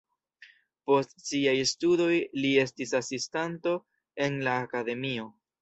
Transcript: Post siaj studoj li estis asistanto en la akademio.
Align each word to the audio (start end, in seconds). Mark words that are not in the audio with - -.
Post 0.91 1.11
siaj 1.25 1.53
studoj 1.73 2.17
li 2.45 2.55
estis 2.63 2.97
asistanto 3.03 3.77
en 4.29 4.43
la 4.49 4.61
akademio. 4.67 5.33